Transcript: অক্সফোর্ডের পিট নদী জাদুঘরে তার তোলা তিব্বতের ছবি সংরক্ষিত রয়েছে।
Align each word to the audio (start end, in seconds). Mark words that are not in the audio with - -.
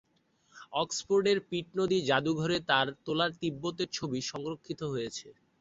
অক্সফোর্ডের 0.73 1.37
পিট 1.49 1.67
নদী 1.79 1.97
জাদুঘরে 2.09 2.57
তার 2.69 2.87
তোলা 3.05 3.27
তিব্বতের 3.41 3.89
ছবি 3.93 4.19
সংরক্ষিত 4.31 4.79
রয়েছে। 4.85 5.27